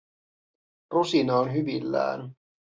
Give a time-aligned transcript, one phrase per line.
[0.93, 2.35] Rosina on hyvillään.